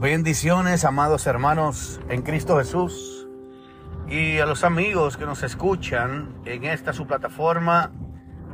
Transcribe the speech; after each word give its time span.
Bendiciones, 0.00 0.84
amados 0.84 1.26
hermanos 1.26 2.00
en 2.08 2.22
Cristo 2.22 2.56
Jesús 2.58 3.26
y 4.08 4.38
a 4.38 4.46
los 4.46 4.62
amigos 4.62 5.16
que 5.16 5.26
nos 5.26 5.42
escuchan 5.42 6.40
en 6.44 6.62
esta 6.62 6.92
su 6.92 7.08
plataforma 7.08 7.90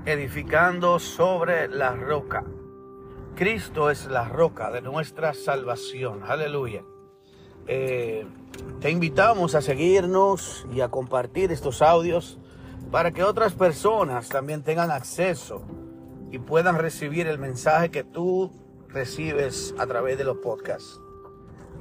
edificando 0.07 0.99
sobre 0.99 1.69
la 1.69 1.97
roca. 1.97 2.45
Cristo 3.35 3.91
es 3.91 4.07
la 4.07 4.27
roca 4.27 4.71
de 4.71 4.81
nuestra 4.81 5.35
salvación. 5.35 6.23
Aleluya. 6.27 6.83
Eh, 7.67 8.27
te 8.81 8.89
invitamos 8.89 9.55
a 9.55 9.61
seguirnos 9.61 10.67
y 10.73 10.81
a 10.81 10.89
compartir 10.89 11.53
estos 11.53 11.83
audios 11.83 12.39
para 12.91 13.11
que 13.11 13.23
otras 13.23 13.53
personas 13.53 14.31
también 14.31 14.63
tengan 14.63 14.91
acceso 14.91 15.63
y 16.31 16.39
puedan 16.39 16.79
recibir 16.79 17.27
el 17.27 17.39
mensaje 17.39 17.91
que 17.91 18.03
tú 18.03 18.51
recibes 18.89 19.75
a 19.77 19.87
través 19.87 20.17
de 20.17 20.25
los 20.25 20.39
podcasts. 20.39 21.04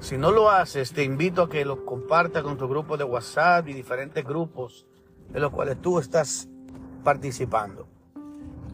Si 0.03 0.17
no 0.17 0.31
lo 0.31 0.49
haces, 0.49 0.91
te 0.91 1.05
invito 1.05 1.43
a 1.43 1.49
que 1.49 1.63
lo 1.63 1.85
compartas 1.85 2.43
con 2.43 2.57
tu 2.57 2.67
grupo 2.67 2.97
de 2.97 3.05
WhatsApp 3.05 3.69
y 3.69 3.73
diferentes 3.73 4.21
grupos 4.25 4.85
en 5.33 5.41
los 5.41 5.49
cuales 5.51 5.81
tú 5.81 5.97
estás 5.97 6.49
participando. 7.05 7.87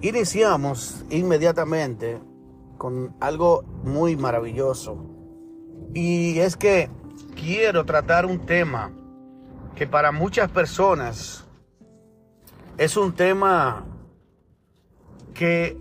Iniciamos 0.02 1.05
inmediatamente 1.12 2.20
con 2.80 3.16
algo 3.20 3.62
muy 3.84 4.16
maravilloso. 4.16 4.98
Y 5.94 6.40
es 6.40 6.58
que 6.58 6.90
quiero 7.36 7.86
tratar 7.86 8.26
un 8.26 8.48
tema 8.48 8.91
que 9.76 9.86
para 9.86 10.12
muchas 10.12 10.50
personas 10.50 11.46
es 12.80 12.98
un 12.98 13.14
tema 13.14 13.86
que 15.36 15.77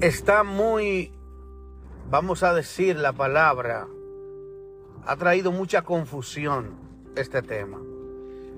está 0.00 0.42
muy, 0.42 1.12
vamos 2.08 2.42
a 2.42 2.54
decir 2.54 2.96
la 2.96 3.12
palabra, 3.12 3.86
ha 5.06 5.16
traído 5.16 5.52
mucha 5.52 5.82
confusión 5.82 6.70
este 7.16 7.42
tema. 7.42 7.78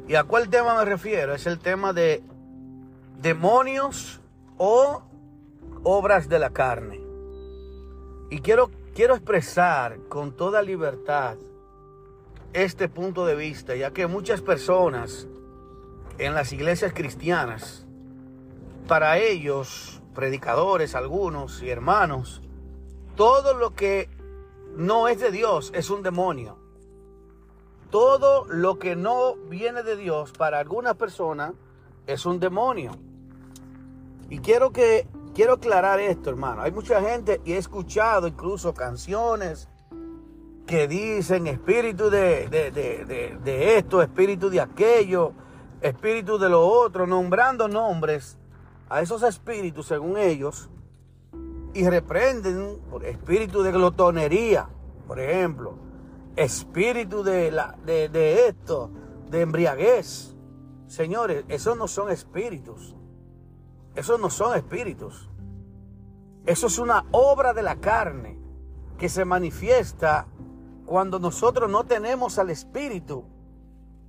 ¿Y 0.08 0.14
a 0.14 0.24
cuál 0.24 0.48
tema 0.48 0.76
me 0.76 0.84
refiero? 0.84 1.34
Es 1.34 1.46
el 1.46 1.58
tema 1.58 1.92
de 1.92 2.22
demonios 3.20 4.20
o 4.56 5.02
obras 5.82 6.28
de 6.28 6.38
la 6.38 6.50
carne. 6.50 7.00
Y 8.30 8.40
quiero, 8.40 8.70
quiero 8.94 9.14
expresar 9.14 9.98
con 10.08 10.36
toda 10.36 10.62
libertad 10.62 11.36
este 12.52 12.88
punto 12.88 13.26
de 13.26 13.34
vista, 13.34 13.74
ya 13.74 13.90
que 13.90 14.06
muchas 14.06 14.40
personas 14.40 15.26
en 16.18 16.34
las 16.34 16.52
iglesias 16.52 16.92
cristianas, 16.94 17.86
para 18.88 19.18
ellos, 19.18 20.00
predicadores 20.14 20.94
algunos 20.94 21.62
y 21.62 21.68
hermanos, 21.68 22.40
todo 23.16 23.54
lo 23.54 23.74
que 23.74 24.08
no 24.76 25.08
es 25.08 25.20
de 25.20 25.30
Dios 25.30 25.70
es 25.74 25.90
un 25.90 26.02
demonio. 26.02 26.58
Todo 27.90 28.44
lo 28.48 28.78
que 28.78 28.96
no 28.96 29.36
viene 29.48 29.82
de 29.82 29.96
Dios 29.96 30.32
para 30.32 30.58
algunas 30.58 30.96
personas 30.96 31.52
es 32.06 32.26
un 32.26 32.38
demonio. 32.38 32.92
Y 34.28 34.38
quiero 34.40 34.72
que 34.72 35.06
quiero 35.34 35.54
aclarar 35.54 36.00
esto, 36.00 36.30
hermano. 36.30 36.62
Hay 36.62 36.72
mucha 36.72 37.00
gente 37.00 37.40
y 37.44 37.52
he 37.52 37.56
escuchado 37.56 38.26
incluso 38.26 38.74
canciones 38.74 39.68
que 40.66 40.88
dicen 40.88 41.46
espíritu 41.46 42.10
de, 42.10 42.48
de 42.48 43.78
esto, 43.78 44.02
espíritu 44.02 44.50
de 44.50 44.60
aquello, 44.60 45.32
espíritu 45.80 46.38
de 46.38 46.48
lo 46.48 46.66
otro, 46.66 47.06
nombrando 47.06 47.68
nombres 47.68 48.36
a 48.88 49.00
esos 49.00 49.22
espíritus 49.22 49.86
según 49.86 50.18
ellos 50.18 50.68
y 51.76 51.86
reprenden 51.86 52.78
por 52.90 53.04
espíritu 53.04 53.62
de 53.62 53.70
glotonería, 53.70 54.66
por 55.06 55.20
ejemplo, 55.20 55.74
espíritu 56.34 57.22
de, 57.22 57.50
la, 57.50 57.76
de, 57.84 58.48
esto, 58.48 58.90
de 59.30 59.42
embriaguez. 59.42 60.34
Señores, 60.86 61.44
esos 61.48 61.76
no 61.76 61.86
son 61.86 62.10
espíritus. 62.10 62.96
Esos 63.94 64.18
no 64.18 64.30
son 64.30 64.56
espíritus. 64.56 65.28
Eso 66.46 66.68
es 66.68 66.78
una 66.78 67.04
obra 67.10 67.52
de 67.52 67.62
la 67.62 67.76
carne 67.76 68.38
que 68.96 69.10
se 69.10 69.26
manifiesta 69.26 70.28
cuando 70.86 71.18
nosotros 71.18 71.70
no 71.70 71.84
tenemos 71.84 72.38
al 72.38 72.48
espíritu 72.48 73.24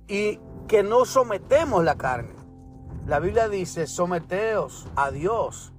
y 0.06 0.40
que 0.68 0.82
no 0.82 1.04
sometemos 1.04 1.84
la 1.84 1.96
carne. 1.96 2.34
La 3.06 3.20
Biblia 3.20 3.50
dice, 3.50 3.86
someteos 3.86 4.86
a 4.96 5.10
Dios 5.10 5.74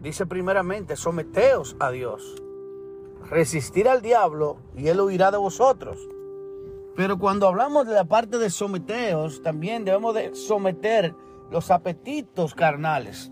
dice 0.00 0.26
primeramente, 0.26 0.96
someteos 0.96 1.76
a 1.80 1.90
Dios. 1.90 2.42
Resistir 3.30 3.88
al 3.88 4.00
diablo 4.00 4.58
y 4.76 4.88
él 4.88 5.00
huirá 5.00 5.30
de 5.30 5.38
vosotros. 5.38 5.98
Pero 6.96 7.18
cuando 7.18 7.46
hablamos 7.46 7.86
de 7.86 7.94
la 7.94 8.04
parte 8.04 8.38
de 8.38 8.50
someteos, 8.50 9.42
también 9.42 9.84
debemos 9.84 10.14
de 10.14 10.34
someter 10.34 11.14
los 11.50 11.70
apetitos 11.70 12.54
carnales. 12.54 13.30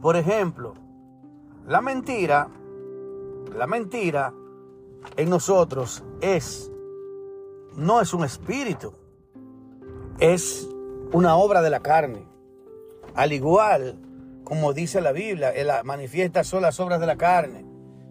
Por 0.00 0.16
ejemplo, 0.16 0.74
la 1.66 1.80
mentira, 1.80 2.48
la 3.56 3.66
mentira 3.66 4.34
en 5.16 5.30
nosotros 5.30 6.02
es, 6.20 6.70
no 7.76 8.00
es 8.00 8.12
un 8.12 8.24
espíritu, 8.24 8.92
es 10.18 10.68
una 11.12 11.36
obra 11.36 11.62
de 11.62 11.70
la 11.70 11.80
carne. 11.80 12.26
Al 13.14 13.32
igual 13.32 13.98
como 14.44 14.74
dice 14.74 15.00
la 15.00 15.12
Biblia, 15.12 15.50
él 15.50 15.68
manifiesta 15.84 16.44
son 16.44 16.62
las 16.62 16.78
obras 16.78 17.00
de 17.00 17.06
la 17.06 17.16
carne, 17.16 17.64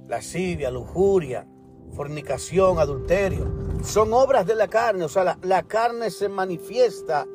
lascivia, 0.08 0.72
lujuria, 0.72 1.48
fornicación, 1.94 2.80
adulterio. 2.80 3.46
Son 3.84 4.12
obras 4.14 4.46
de 4.48 4.56
la 4.56 4.68
carne, 4.68 5.04
o 5.04 5.10
sea, 5.10 5.38
la, 5.42 5.64
carne 5.64 6.10
se 6.10 6.30
manifiesta 6.30 7.28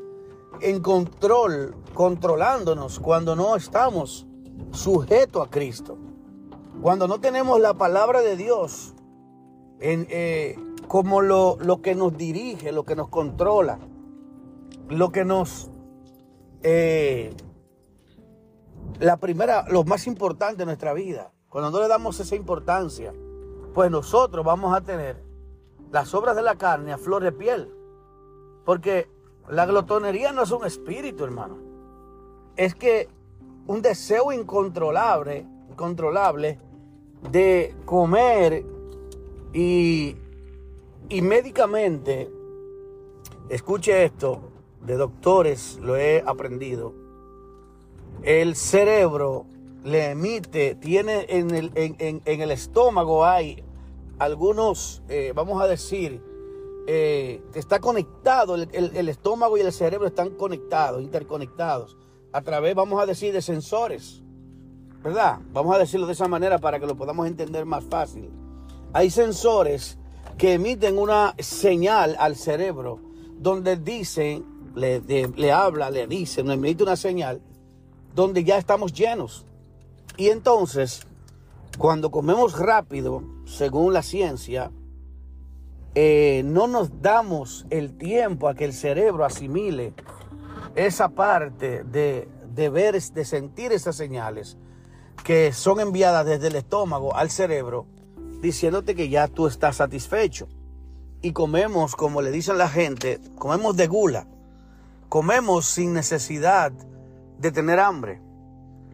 en 0.60 0.80
control, 0.80 1.76
controlándonos 1.94 2.98
cuando 2.98 3.36
no 3.36 3.54
estamos 3.54 4.26
sujetos 4.72 5.46
a 5.46 5.50
Cristo. 5.50 5.96
Cuando 6.82 7.06
no 7.06 7.20
tenemos 7.20 7.60
la 7.60 7.74
palabra 7.74 8.20
de 8.20 8.36
Dios 8.36 8.94
en, 9.80 10.06
eh, 10.10 10.56
como 10.88 11.20
lo, 11.20 11.56
lo, 11.60 11.82
que 11.82 11.94
nos 11.94 12.16
dirige, 12.16 12.72
lo 12.72 12.84
que 12.84 12.96
nos 12.96 13.08
controla, 13.08 13.78
lo 14.88 15.12
que 15.12 15.24
nos... 15.24 15.70
Eh, 16.62 17.32
la 19.00 19.16
primera, 19.16 19.64
lo 19.68 19.84
más 19.84 20.06
importante 20.06 20.58
de 20.58 20.66
nuestra 20.66 20.92
vida. 20.92 21.32
Cuando 21.48 21.70
no 21.70 21.80
le 21.80 21.88
damos 21.88 22.18
esa 22.20 22.34
importancia, 22.34 23.14
pues 23.74 23.90
nosotros 23.90 24.44
vamos 24.44 24.76
a 24.76 24.80
tener 24.80 25.22
las 25.90 26.14
obras 26.14 26.36
de 26.36 26.42
la 26.42 26.56
carne 26.56 26.92
a 26.92 26.98
flor 26.98 27.22
de 27.22 27.32
piel. 27.32 27.72
Porque 28.64 29.08
la 29.48 29.66
glotonería 29.66 30.32
no 30.32 30.42
es 30.42 30.50
un 30.50 30.66
espíritu, 30.66 31.24
hermano. 31.24 31.58
Es 32.56 32.74
que 32.74 33.08
un 33.66 33.82
deseo 33.82 34.32
incontrolable, 34.32 35.46
incontrolable 35.70 36.58
de 37.30 37.74
comer 37.84 38.64
y, 39.52 40.16
y 41.08 41.22
médicamente, 41.22 42.30
escuche 43.48 44.04
esto, 44.04 44.40
de 44.82 44.96
doctores 44.96 45.78
lo 45.82 45.96
he 45.96 46.22
aprendido 46.26 47.07
el 48.22 48.56
cerebro 48.56 49.46
le 49.84 50.10
emite, 50.10 50.74
tiene 50.74 51.26
en 51.28 51.54
el, 51.54 51.72
en, 51.74 52.22
el 52.24 52.50
estómago 52.50 53.24
hay 53.24 53.62
algunos, 54.18 55.02
eh, 55.08 55.32
vamos 55.34 55.62
a 55.62 55.66
decir, 55.66 56.22
eh, 56.86 57.42
está 57.54 57.78
conectado, 57.78 58.54
el, 58.54 59.08
estómago 59.08 59.56
y 59.56 59.60
el 59.60 59.72
cerebro 59.72 60.06
están 60.06 60.30
conectados, 60.30 61.02
interconectados, 61.02 61.96
a 62.32 62.42
través, 62.42 62.74
vamos 62.74 63.00
a 63.00 63.06
decir, 63.06 63.32
de 63.32 63.40
sensores, 63.40 64.22
¿verdad? 65.02 65.38
Vamos 65.52 65.74
a 65.74 65.78
decirlo 65.78 66.06
de 66.06 66.12
esa 66.12 66.28
manera 66.28 66.58
para 66.58 66.80
que 66.80 66.86
lo 66.86 66.96
podamos 66.96 67.26
entender 67.26 67.64
más 67.64 67.84
fácil. 67.84 68.30
Hay 68.92 69.10
sensores 69.10 69.98
que 70.36 70.54
emiten 70.54 70.98
una 70.98 71.34
señal 71.38 72.16
al 72.18 72.36
cerebro 72.36 73.00
donde 73.38 73.76
dicen, 73.76 74.44
le, 74.74 75.00
le 75.00 75.52
habla, 75.52 75.90
le 75.90 76.06
dice, 76.06 76.42
nos 76.42 76.54
emite 76.54 76.82
una 76.82 76.96
señal 76.96 77.40
donde 78.14 78.44
ya 78.44 78.58
estamos 78.58 78.92
llenos. 78.92 79.44
Y 80.16 80.28
entonces, 80.28 81.06
cuando 81.78 82.10
comemos 82.10 82.58
rápido, 82.58 83.22
según 83.44 83.92
la 83.92 84.02
ciencia, 84.02 84.70
eh, 85.94 86.42
no 86.44 86.66
nos 86.66 87.00
damos 87.02 87.66
el 87.70 87.96
tiempo 87.96 88.48
a 88.48 88.54
que 88.54 88.64
el 88.64 88.72
cerebro 88.72 89.24
asimile 89.24 89.94
esa 90.74 91.08
parte 91.08 91.84
de, 91.84 92.28
de 92.54 92.68
ver, 92.68 93.00
de 93.00 93.24
sentir 93.24 93.72
esas 93.72 93.96
señales 93.96 94.56
que 95.24 95.52
son 95.52 95.80
enviadas 95.80 96.26
desde 96.26 96.48
el 96.48 96.56
estómago 96.56 97.14
al 97.14 97.30
cerebro, 97.30 97.86
diciéndote 98.40 98.94
que 98.94 99.08
ya 99.08 99.28
tú 99.28 99.46
estás 99.46 99.76
satisfecho. 99.76 100.48
Y 101.20 101.32
comemos, 101.32 101.96
como 101.96 102.22
le 102.22 102.30
dicen 102.30 102.58
la 102.58 102.68
gente, 102.68 103.20
comemos 103.36 103.76
de 103.76 103.88
gula. 103.88 104.26
Comemos 105.08 105.66
sin 105.66 105.92
necesidad 105.92 106.72
de 107.38 107.52
tener 107.52 107.80
hambre. 107.80 108.20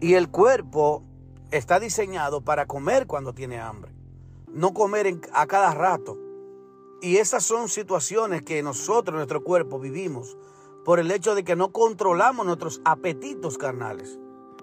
Y 0.01 0.15
el 0.15 0.31
cuerpo 0.31 1.03
está 1.51 1.81
diseñado 1.81 2.43
para 2.43 2.67
comer 2.67 3.07
cuando 3.07 3.33
tiene 3.35 3.61
hambre. 3.61 3.93
no 4.49 4.73
comer 4.73 5.21
a 5.33 5.47
cada 5.47 5.75
rato. 5.75 6.17
Y 7.03 7.17
esas 7.17 7.43
son 7.43 7.69
situaciones 7.69 8.43
que 8.43 8.63
nosotros, 8.63 9.17
nuestro 9.17 9.43
cuerpo, 9.43 9.81
vivimos 9.81 10.39
por 10.85 11.01
el 11.01 11.11
hecho 11.11 11.35
de 11.35 11.43
que 11.43 11.57
no 11.57 11.73
controlamos 11.73 12.47
nuestros 12.47 12.81
apetitos 12.85 13.59
carnales. 13.59 14.19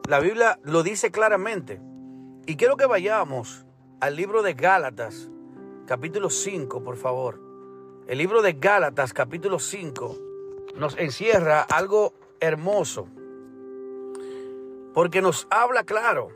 La 0.07 0.19
Biblia 0.19 0.59
lo 0.63 0.81
dice 0.81 1.11
claramente. 1.11 1.81
Y 2.45 2.55
quiero 2.55 2.77
que 2.77 2.85
vayamos 2.85 3.65
al 3.99 4.15
libro 4.15 4.41
de 4.43 4.53
Gálatas, 4.53 5.29
capítulo 5.85 6.29
5, 6.29 6.83
por 6.83 6.95
favor. 6.95 7.39
El 8.07 8.17
libro 8.17 8.41
de 8.41 8.53
Gálatas, 8.53 9.13
capítulo 9.13 9.59
5, 9.59 10.17
nos 10.77 10.97
encierra 10.97 11.61
algo 11.61 12.13
hermoso. 12.39 13.07
Porque 14.93 15.21
nos 15.21 15.47
habla 15.49 15.83
claro, 15.83 16.29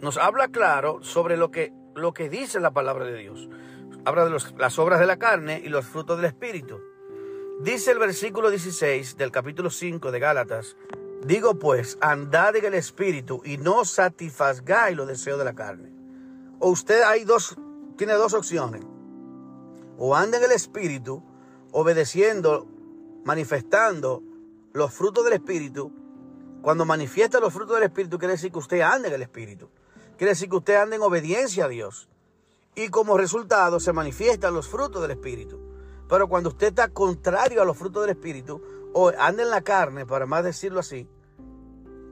nos 0.00 0.16
habla 0.18 0.48
claro 0.48 1.02
sobre 1.02 1.36
lo 1.36 1.50
que, 1.50 1.72
lo 1.94 2.12
que 2.12 2.28
dice 2.28 2.60
la 2.60 2.72
palabra 2.72 3.04
de 3.04 3.16
Dios. 3.16 3.48
Habla 4.04 4.26
de 4.26 4.38
las 4.56 4.78
obras 4.78 5.00
de 5.00 5.06
la 5.06 5.18
carne 5.18 5.60
y 5.64 5.68
los 5.68 5.86
frutos 5.86 6.16
del 6.16 6.26
Espíritu. 6.26 6.80
Dice 7.60 7.90
el 7.90 7.98
versículo 7.98 8.50
16 8.50 9.16
del 9.16 9.32
capítulo 9.32 9.70
5 9.70 10.12
de 10.12 10.20
Gálatas, 10.20 10.76
digo 11.24 11.58
pues, 11.58 11.98
andad 12.00 12.54
en 12.54 12.66
el 12.66 12.74
Espíritu 12.74 13.42
y 13.44 13.58
no 13.58 13.84
satisfagáis 13.84 14.96
los 14.96 15.08
deseos 15.08 15.38
de 15.38 15.44
la 15.44 15.54
carne. 15.54 15.90
O 16.60 16.70
usted 16.70 17.02
hay 17.02 17.24
dos, 17.24 17.56
tiene 17.96 18.14
dos 18.14 18.34
opciones. 18.34 18.84
O 19.96 20.14
anda 20.14 20.38
en 20.38 20.44
el 20.44 20.52
Espíritu, 20.52 21.22
obedeciendo, 21.72 22.68
manifestando 23.24 24.22
los 24.72 24.92
frutos 24.92 25.24
del 25.24 25.34
Espíritu. 25.34 25.92
Cuando 26.68 26.84
manifiesta 26.84 27.40
los 27.40 27.54
frutos 27.54 27.76
del 27.76 27.84
Espíritu, 27.84 28.18
quiere 28.18 28.32
decir 28.32 28.52
que 28.52 28.58
usted 28.58 28.82
anda 28.82 29.08
en 29.08 29.14
el 29.14 29.22
Espíritu. 29.22 29.70
Quiere 30.18 30.32
decir 30.32 30.50
que 30.50 30.56
usted 30.56 30.76
anda 30.76 30.96
en 30.96 31.00
obediencia 31.00 31.64
a 31.64 31.68
Dios. 31.68 32.10
Y 32.74 32.90
como 32.90 33.16
resultado 33.16 33.80
se 33.80 33.94
manifiestan 33.94 34.52
los 34.52 34.68
frutos 34.68 35.00
del 35.00 35.12
Espíritu. 35.12 35.58
Pero 36.10 36.28
cuando 36.28 36.50
usted 36.50 36.66
está 36.66 36.88
contrario 36.88 37.62
a 37.62 37.64
los 37.64 37.74
frutos 37.74 38.02
del 38.02 38.10
Espíritu, 38.10 38.60
o 38.92 39.10
anda 39.18 39.44
en 39.44 39.48
la 39.48 39.62
carne, 39.62 40.04
para 40.04 40.26
más 40.26 40.44
decirlo 40.44 40.80
así, 40.80 41.08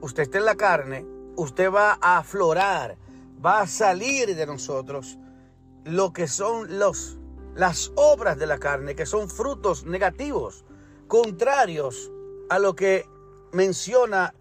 usted 0.01 0.23
está 0.23 0.39
en 0.39 0.45
la 0.45 0.55
carne, 0.55 1.05
usted 1.35 1.71
va 1.71 1.99
a 2.01 2.17
aflorar, 2.17 2.97
va 3.45 3.59
a 3.61 3.67
salir 3.67 4.35
de 4.35 4.47
nosotros 4.47 5.19
lo 5.85 6.13
que 6.13 6.27
son 6.27 6.79
los, 6.79 7.19
las 7.53 7.91
obras 7.93 8.39
de 8.39 8.47
la 8.47 8.57
carne, 8.57 8.95
que 8.95 9.05
son 9.05 9.29
frutos 9.29 9.85
negativos, 9.85 10.65
contrarios 11.07 12.11
a 12.49 12.57
lo 12.57 12.75
que 12.75 13.07
menciona 13.51 14.33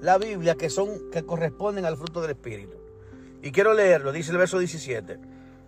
la 0.00 0.18
Biblia, 0.18 0.54
que 0.54 0.70
son, 0.70 1.10
que 1.10 1.24
corresponden 1.24 1.84
al 1.84 1.96
fruto 1.96 2.20
del 2.20 2.30
Espíritu. 2.30 2.76
Y 3.42 3.52
quiero 3.52 3.74
leerlo, 3.74 4.12
dice 4.12 4.32
el 4.32 4.38
verso 4.38 4.58
17, 4.58 5.18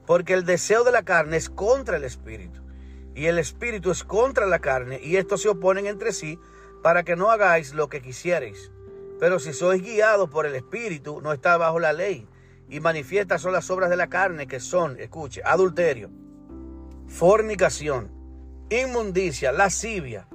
porque 0.06 0.35
el 0.35 0.44
deseo 0.44 0.85
de 0.85 0.93
la 0.93 1.03
carne 1.03 1.37
es 1.37 1.49
contra 1.49 1.97
el 1.97 2.05
Espíritu 2.05 2.61
y 3.15 3.27
el 3.27 3.38
espíritu 3.38 3.91
es 3.91 4.05
contra 4.05 4.47
la 4.47 4.61
carne, 4.61 5.00
y 5.03 5.17
estos 5.17 5.43
se 5.43 5.49
oponen 5.49 5.87
entre 5.87 6.12
sí 6.12 6.38
para 6.82 7.03
que 7.03 7.17
no 7.17 7.31
hagáis 7.31 7.75
lo 7.75 7.88
que 7.88 8.00
quisierais. 8.00 8.71
Pero 9.19 9.38
si 9.38 9.53
sois 9.53 9.82
guiados 9.82 10.31
por 10.31 10.47
el 10.47 10.55
espíritu, 10.55 11.21
no 11.21 11.33
está 11.33 11.56
bajo 11.56 11.79
la 11.79 11.93
ley, 11.93 12.26
y 12.69 12.81
manifiestas 12.81 13.43
son 13.43 13.53
las 13.53 13.71
obras 13.71 13.91
de 13.91 13.97
la 13.97 14.09
carne, 14.09 14.47
que 14.47 14.61
son, 14.61 14.99
escuche, 14.99 15.43
adulterio, 15.44 16.11
fornicación, 17.09 18.11
inmundicia, 18.71 19.53
lascivia. 19.53 20.29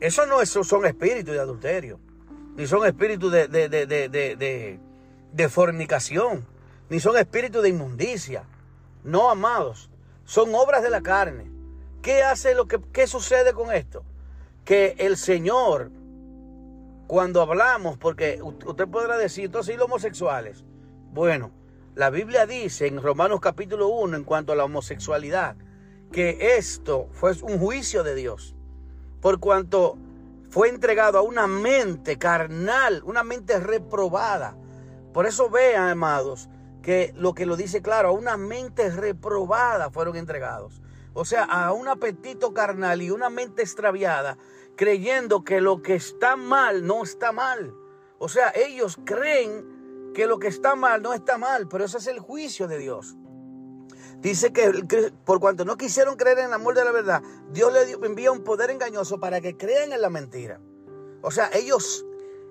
Eso 0.00 0.26
no 0.26 0.44
son 0.44 0.86
espíritus 0.86 1.34
de 1.34 1.40
adulterio, 1.40 2.00
ni 2.56 2.66
son 2.66 2.86
espíritus 2.86 3.32
de, 3.32 3.48
de, 3.48 3.68
de, 3.68 4.80
de 5.32 5.48
fornicación, 5.48 6.46
ni 6.88 7.00
son 7.00 7.16
espíritus 7.16 7.62
de 7.62 7.70
inmundicia. 7.70 8.44
No, 9.02 9.30
amados, 9.30 9.90
son 10.24 10.54
obras 10.54 10.82
de 10.82 10.90
la 10.90 11.02
carne 11.02 11.54
¿Qué 12.04 12.22
hace 12.22 12.54
lo 12.54 12.68
que 12.68 12.78
qué 12.92 13.06
sucede 13.06 13.54
con 13.54 13.72
esto? 13.72 14.04
Que 14.66 14.94
el 14.98 15.16
Señor 15.16 15.90
cuando 17.06 17.40
hablamos, 17.40 17.96
porque 17.96 18.40
usted 18.42 18.86
podrá 18.88 19.16
decir, 19.16 19.46
entonces, 19.46 19.74
¿y 19.74 19.78
los 19.78 19.86
homosexuales? 19.86 20.64
Bueno, 21.14 21.50
la 21.94 22.10
Biblia 22.10 22.44
dice 22.44 22.88
en 22.88 23.00
Romanos 23.00 23.40
capítulo 23.40 23.88
1 23.88 24.18
en 24.18 24.24
cuanto 24.24 24.52
a 24.52 24.56
la 24.56 24.64
homosexualidad, 24.64 25.56
que 26.12 26.56
esto 26.58 27.08
fue 27.12 27.32
un 27.40 27.58
juicio 27.58 28.04
de 28.04 28.14
Dios, 28.14 28.54
por 29.22 29.40
cuanto 29.40 29.96
fue 30.54 30.68
entregado 30.68 31.18
a 31.18 31.22
una 31.22 31.48
mente 31.48 32.16
carnal, 32.16 33.02
una 33.04 33.24
mente 33.24 33.58
reprobada. 33.58 34.56
Por 35.12 35.26
eso 35.26 35.50
vean, 35.50 35.88
amados, 35.88 36.48
que 36.80 37.12
lo 37.16 37.34
que 37.34 37.44
lo 37.44 37.56
dice 37.56 37.82
claro, 37.82 38.10
a 38.10 38.12
una 38.12 38.36
mente 38.36 38.88
reprobada 38.88 39.90
fueron 39.90 40.16
entregados 40.16 40.80
o 41.14 41.24
sea, 41.24 41.44
a 41.44 41.72
un 41.72 41.88
apetito 41.88 42.52
carnal 42.52 43.00
y 43.00 43.10
una 43.10 43.30
mente 43.30 43.62
extraviada, 43.62 44.36
creyendo 44.76 45.44
que 45.44 45.60
lo 45.60 45.80
que 45.80 45.94
está 45.94 46.36
mal 46.36 46.86
no 46.86 47.02
está 47.02 47.32
mal. 47.32 47.72
O 48.18 48.28
sea, 48.28 48.52
ellos 48.54 48.98
creen 49.04 50.12
que 50.14 50.26
lo 50.26 50.38
que 50.38 50.48
está 50.48 50.74
mal 50.74 51.02
no 51.02 51.14
está 51.14 51.38
mal, 51.38 51.68
pero 51.68 51.84
ese 51.84 51.98
es 51.98 52.06
el 52.08 52.18
juicio 52.18 52.66
de 52.68 52.78
Dios. 52.78 53.16
Dice 54.24 54.54
que 54.54 55.12
por 55.26 55.38
cuanto 55.38 55.66
no 55.66 55.76
quisieron 55.76 56.16
creer 56.16 56.38
en 56.38 56.46
el 56.46 56.54
amor 56.54 56.74
de 56.74 56.82
la 56.82 56.92
verdad, 56.92 57.22
Dios 57.52 57.70
le 57.70 58.06
envía 58.06 58.32
un 58.32 58.42
poder 58.42 58.70
engañoso 58.70 59.20
para 59.20 59.42
que 59.42 59.58
crean 59.58 59.92
en 59.92 60.00
la 60.00 60.08
mentira. 60.08 60.62
O 61.20 61.30
sea, 61.30 61.50
ellos 61.52 62.06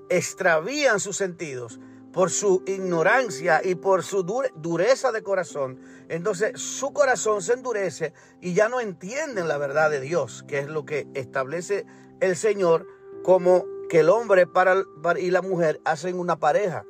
extravían 0.08 1.00
sus 1.00 1.18
sentidos 1.18 1.80
por 2.12 2.30
su 2.30 2.62
ignorancia 2.68 3.60
y 3.64 3.74
por 3.74 4.04
su 4.04 4.22
dureza 4.22 5.12
de 5.12 5.24
corazón, 5.24 5.82
entonces 6.10 6.62
su 6.62 6.94
corazón 6.94 7.42
se 7.42 7.54
endurece 7.54 8.14
y 8.40 8.54
ya 8.54 8.70
no 8.70 8.80
entienden 8.80 9.48
la 9.48 9.58
verdad 9.58 9.90
de 9.90 10.00
Dios, 10.00 10.46
que 10.48 10.60
es 10.60 10.68
lo 10.68 10.86
que 10.86 11.08
establece 11.16 11.88
el 12.20 12.36
Señor 12.36 12.86
como 13.24 13.66
que 13.90 14.02
el 14.02 14.10
hombre 14.10 14.46
para, 14.46 14.76
y 15.20 15.32
la 15.32 15.42
mujer 15.42 15.82
hacen 15.86 16.20
una 16.20 16.38
pareja. 16.38 16.86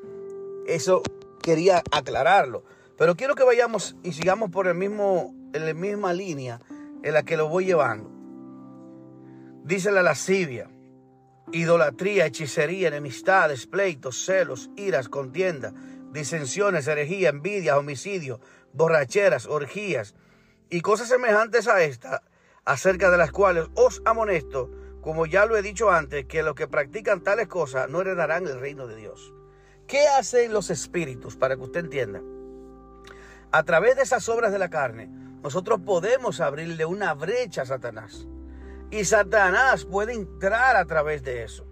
Eso 0.67 1.03
quería 1.41 1.83
aclararlo. 1.89 2.65
Pero 2.97 3.15
quiero 3.15 3.35
que 3.35 3.43
vayamos 3.43 3.95
y 4.03 4.13
sigamos 4.13 4.51
por 4.51 4.67
el 4.67 4.75
mismo, 4.75 5.33
en 5.53 5.65
la 5.65 5.73
misma 5.73 6.13
línea 6.13 6.61
en 7.03 7.13
la 7.13 7.23
que 7.23 7.37
lo 7.37 7.49
voy 7.49 7.65
llevando. 7.65 8.11
Dice 9.63 9.91
la 9.91 10.03
lascivia 10.03 10.69
idolatría, 11.51 12.25
hechicería, 12.25 12.87
enemistades, 12.87 13.67
pleitos, 13.67 14.25
celos, 14.25 14.69
iras, 14.75 15.09
contienda, 15.09 15.73
disensiones, 16.11 16.87
herejía, 16.87 17.29
envidia, 17.29 17.77
homicidio, 17.77 18.39
borracheras, 18.73 19.45
orgías 19.45 20.15
y 20.69 20.81
cosas 20.81 21.09
semejantes 21.09 21.67
a 21.67 21.83
esta, 21.83 22.23
acerca 22.65 23.11
de 23.11 23.17
las 23.17 23.31
cuales 23.31 23.67
os 23.75 24.01
amonesto, 24.05 24.71
como 25.01 25.25
ya 25.25 25.45
lo 25.45 25.57
he 25.57 25.61
dicho 25.61 25.91
antes, 25.91 26.25
que 26.25 26.43
los 26.43 26.55
que 26.55 26.67
practican 26.67 27.21
tales 27.21 27.47
cosas 27.47 27.89
no 27.89 28.01
heredarán 28.01 28.47
el 28.47 28.59
reino 28.59 28.87
de 28.87 28.95
Dios. 28.95 29.33
¿Qué 29.85 30.07
hacen 30.07 30.53
los 30.53 30.69
espíritus? 30.69 31.35
Para 31.35 31.55
que 31.55 31.63
usted 31.63 31.81
entienda. 31.81 32.21
A 33.55 33.61
través 33.61 33.95
de 33.95 34.01
esas 34.01 34.27
obras 34.29 34.51
de 34.51 34.57
la 34.57 34.71
carne, 34.71 35.11
nosotros 35.43 35.79
podemos 35.85 36.41
abrirle 36.41 36.87
una 36.87 37.13
brecha 37.13 37.61
a 37.61 37.65
Satanás. 37.67 38.27
Y 38.89 39.05
Satanás 39.05 39.85
puede 39.85 40.13
entrar 40.13 40.75
a 40.75 40.85
través 40.85 41.21
de 41.21 41.43
eso. 41.43 41.67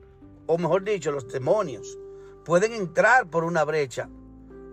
O 0.46 0.60
mejor 0.60 0.84
dicho, 0.84 1.12
los 1.12 1.28
demonios 1.28 1.98
pueden 2.46 2.74
entrar 2.74 3.26
por 3.32 3.44
una 3.44 3.64
brecha. 3.64 4.10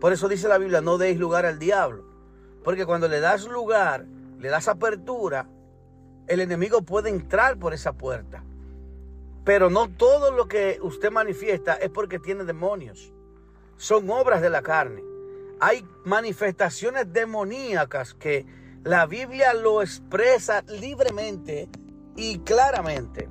Por 0.02 0.12
eso 0.12 0.28
dice 0.28 0.48
la 0.48 0.58
Biblia, 0.58 0.82
no 0.82 0.98
deis 0.98 1.18
lugar 1.18 1.46
al 1.46 1.58
diablo. 1.58 2.04
Porque 2.62 2.84
cuando 2.84 3.08
le 3.08 3.20
das 3.20 3.46
lugar, 3.46 4.04
le 4.38 4.50
das 4.50 4.68
apertura, 4.68 5.48
el 6.26 6.40
enemigo 6.40 6.82
puede 6.82 7.08
entrar 7.08 7.58
por 7.58 7.72
esa 7.72 7.94
puerta. 7.94 8.44
Pero 9.46 9.70
no 9.70 9.88
todo 9.88 10.30
lo 10.30 10.46
que 10.46 10.78
usted 10.82 11.10
manifiesta 11.10 11.72
es 11.72 11.88
porque 11.88 12.18
tiene 12.18 12.44
demonios. 12.44 13.14
Son 13.78 14.10
obras 14.10 14.42
de 14.42 14.50
la 14.50 14.60
carne. 14.60 15.07
Hay 15.60 15.84
manifestaciones 16.04 17.12
demoníacas 17.12 18.14
que 18.14 18.46
la 18.84 19.06
Biblia 19.06 19.54
lo 19.54 19.82
expresa 19.82 20.62
libremente 20.68 21.68
y 22.16 22.38
claramente. 22.40 23.28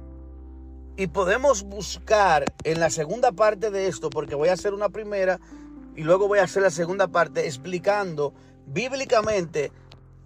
Y 0.97 1.07
podemos 1.07 1.63
buscar 1.63 2.43
en 2.63 2.79
la 2.79 2.89
segunda 2.89 3.31
parte 3.31 3.71
de 3.71 3.87
esto, 3.87 4.09
porque 4.09 4.35
voy 4.35 4.49
a 4.49 4.53
hacer 4.53 4.73
una 4.73 4.89
primera 4.89 5.39
y 5.95 6.03
luego 6.03 6.27
voy 6.27 6.39
a 6.39 6.43
hacer 6.43 6.63
la 6.63 6.69
segunda 6.69 7.07
parte 7.07 7.45
explicando 7.45 8.33
bíblicamente, 8.65 9.71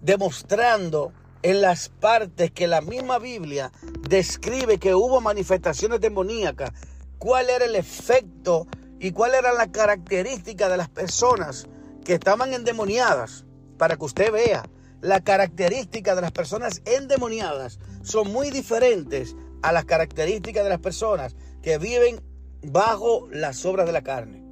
demostrando 0.01 1.13
en 1.43 1.61
las 1.61 1.89
partes 1.89 2.51
que 2.51 2.67
la 2.67 2.81
misma 2.81 3.19
Biblia 3.19 3.71
describe 4.09 4.79
que 4.79 4.95
hubo 4.95 5.21
manifestaciones 5.21 6.01
demoníacas, 6.01 6.71
cuál 7.19 7.49
era 7.49 7.65
el 7.65 7.75
efecto 7.75 8.65
y 8.99 9.11
cuál 9.11 9.35
era 9.35 9.53
la 9.53 9.71
característica 9.71 10.67
de 10.67 10.77
las 10.77 10.89
personas 10.89 11.67
que 12.03 12.13
estaban 12.13 12.53
endemoniadas, 12.53 13.45
para 13.77 13.95
que 13.95 14.05
usted 14.05 14.31
vea 14.31 14.63
la 15.01 15.21
característica 15.21 16.13
de 16.15 16.21
las 16.21 16.31
personas 16.31 16.81
endemoniadas 16.85 17.79
son 18.03 18.31
muy 18.31 18.51
diferentes 18.51 19.35
a 19.63 19.71
las 19.71 19.85
características 19.85 20.63
de 20.63 20.69
las 20.69 20.79
personas 20.79 21.35
que 21.61 21.77
viven 21.77 22.21
bajo 22.63 23.27
las 23.31 23.65
obras 23.65 23.87
de 23.87 23.93
la 23.93 24.03
carne. 24.03 24.43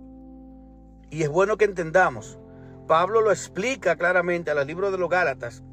Y 1.11 1.23
es 1.23 1.29
bueno 1.29 1.57
que 1.57 1.65
entendamos, 1.65 2.37
Pablo 2.87 3.21
lo 3.21 3.31
explica 3.31 3.95
claramente 3.95 4.51
al 4.51 4.65
libro 4.65 4.91
de 4.91 4.97
los 4.97 5.09
Gálatas, 5.09 5.63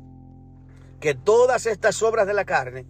que 1.00 1.14
todas 1.14 1.66
estas 1.66 2.02
obras 2.02 2.26
de 2.26 2.34
la 2.34 2.44
carne, 2.44 2.86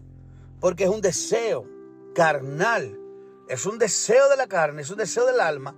porque 0.61 0.85
es 0.85 0.91
un 0.91 1.01
deseo 1.01 1.69
carnal, 2.15 2.99
es 3.49 3.67
un 3.67 3.79
deseo 3.79 4.29
de 4.29 4.37
la 4.37 4.47
carne, 4.47 4.83
es 4.83 4.91
un 4.91 4.99
deseo 4.99 5.27
del 5.27 5.41
alma, 5.41 5.77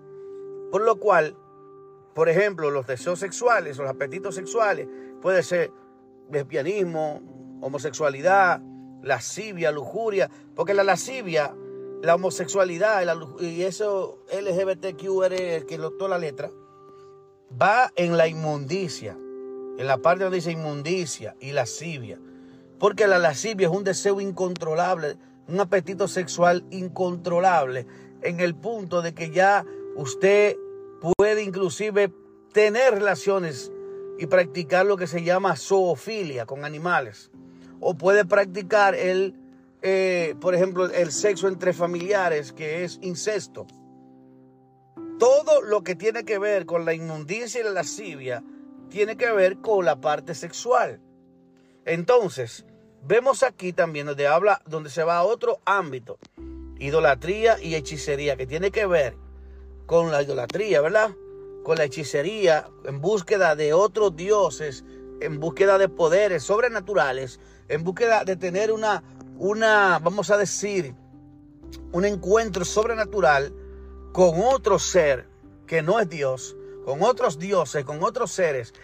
por 0.71 0.83
lo 0.83 0.99
cual, 0.99 1.37
por 2.19 2.29
ejemplo, 2.29 2.73
los 2.73 2.85
deseos 2.85 3.21
sexuales, 3.21 3.79
los 3.79 3.89
apetitos 3.89 4.35
sexuales, 4.35 4.89
puede 5.23 5.45
ser 5.45 5.71
lesbianismo, 6.33 7.23
homosexualidad, 7.61 8.61
lascivia, 9.05 9.71
lujuria, 9.71 10.29
porque 10.57 10.75
la 10.75 10.83
lascivia, 10.83 11.55
la 12.03 12.17
homosexualidad 12.17 13.05
y 13.39 13.63
eso 13.63 14.19
LGBTQ, 14.33 15.65
que 15.69 15.79
lo 15.79 15.93
toda 15.93 16.11
la 16.11 16.19
letra, 16.19 16.51
va 17.51 17.93
en 17.95 18.17
la 18.17 18.27
inmundicia, 18.27 19.17
en 19.79 19.87
la 19.87 19.99
parte 19.99 20.25
donde 20.25 20.39
dice 20.39 20.51
inmundicia 20.51 21.37
y 21.39 21.53
lascivia, 21.53 22.19
porque 22.81 23.07
la 23.07 23.21
lascivia 23.21 23.69
es 23.69 23.73
un 23.73 23.85
deseo 23.85 24.21
incontrolable, 24.21 25.19
un 25.47 25.61
apetito 25.61 26.09
sexual 26.09 26.65
incontrolable, 26.73 27.87
en 28.23 28.41
el 28.41 28.57
punto 28.57 29.03
de 29.03 29.15
que 29.15 29.31
ya 29.31 29.65
usted 29.95 30.57
puede 31.01 31.43
inclusive 31.43 32.13
tener 32.53 32.95
relaciones 32.95 33.73
y 34.19 34.27
practicar 34.27 34.85
lo 34.85 34.97
que 34.97 35.07
se 35.07 35.23
llama 35.23 35.57
zoofilia 35.57 36.47
con 36.47 36.65
animales. 36.65 37.31
O 37.81 37.95
puede 37.95 38.25
practicar 38.25 38.95
el, 38.95 39.35
eh, 39.83 40.35
por 40.41 40.55
ejemplo, 40.55 40.87
el 40.87 41.13
sexo 41.13 41.47
entre 41.47 41.73
familiares, 41.73 42.53
que 42.53 42.85
es 42.85 42.99
incesto. 43.03 43.67
Todo 45.19 45.63
lo 45.63 45.83
que 45.83 45.95
tiene 45.95 46.25
que 46.25 46.39
ver 46.39 46.67
con 46.67 46.85
la 46.85 46.95
inmundicia 46.95 47.61
y 47.61 47.65
la 47.65 47.71
lascivia 47.71 48.43
tiene 48.89 49.17
que 49.17 49.31
ver 49.31 49.59
con 49.59 49.85
la 49.85 50.01
parte 50.01 50.35
sexual. 50.35 51.01
Entonces, 51.85 52.65
vemos 53.05 53.43
aquí 53.43 53.73
también 53.73 54.07
donde 54.07 54.27
habla, 54.27 54.61
donde 54.67 54.91
se 54.91 55.05
va 55.05 55.19
a 55.19 55.25
otro 55.25 55.61
ámbito, 55.65 56.19
idolatría 56.79 57.61
y 57.61 57.75
hechicería, 57.75 58.37
que 58.37 58.47
tiene 58.47 58.71
que 58.71 58.87
ver 58.87 59.17
con 59.89 60.13
la 60.13 60.23
idolatría, 60.23 60.83
¿verdad? 60.83 61.11
con 61.65 61.79
la 61.79 61.85
hechicería, 61.85 62.69
en 62.85 63.01
búsqueda 63.01 63.57
de 63.57 63.73
otros 63.73 64.15
dioses, 64.15 64.85
en 65.21 65.41
búsqueda 65.41 65.79
de 65.79 65.89
poderes 65.89 66.43
sobrenaturales, 66.43 67.41
en 67.69 67.85
búsqueda 67.85 68.23
de 68.25 68.37
tener 68.37 68.71
una, 68.71 69.03
una, 69.39 69.99
vamos 69.99 70.31
a 70.31 70.37
decir, 70.37 70.95
un 71.93 72.05
encuentro 72.05 72.67
sobrenatural 72.67 73.55
con 74.13 74.41
otro 74.43 74.79
ser 74.79 75.27
que 75.67 75.81
no 75.81 76.01
es 76.01 76.09
Dios, 76.11 76.55
con 76.85 77.03
otros 77.03 77.39
dioses, 77.39 77.83
con 77.85 78.03
otros 78.03 78.31
seres. 78.31 78.75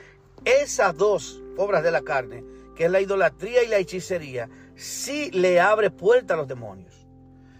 Esas 0.46 0.96
dos 0.96 1.42
obras 1.58 1.82
de 1.82 1.90
la 1.90 2.00
carne, 2.00 2.44
que 2.75 2.87
es 2.87 2.90
la 2.90 3.02
idolatría 3.02 3.62
y 3.62 3.68
la 3.68 3.76
hechicería, 3.76 4.49
sí 4.75 5.30
le 5.32 5.61
abre 5.61 5.90
puerta 5.90 6.32
a 6.32 6.38
los 6.38 6.49
demonios. 6.49 7.06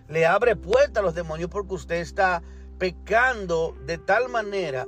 Le 0.09 0.25
abre 0.25 0.57
puerta 0.57 1.01
a 1.01 1.03
los 1.03 1.15
demonios 1.15 1.51
porque 1.51 1.75
usted 1.75 1.97
está 1.97 2.43
pecando 2.78 3.76
de 3.87 3.99
tal 3.99 4.28
manera 4.28 4.87